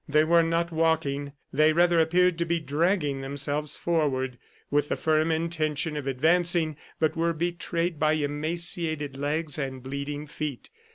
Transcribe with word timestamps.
They 0.09 0.23
were 0.23 0.41
not 0.41 0.71
walking, 0.71 1.33
they 1.53 1.73
rather 1.73 1.99
appeared 1.99 2.39
to 2.39 2.45
be 2.45 2.59
dragging 2.59 3.21
themselves 3.21 3.77
forward, 3.77 4.39
with 4.71 4.89
the 4.89 4.95
firm 4.97 5.29
intention 5.29 5.95
of 5.95 6.07
advancing, 6.07 6.75
but 6.99 7.15
were 7.15 7.33
betrayed 7.33 7.99
by 7.99 8.13
emaciated 8.13 9.15
legs 9.15 9.59
and 9.59 9.83
bleeding 9.83 10.25
feet. 10.25 10.71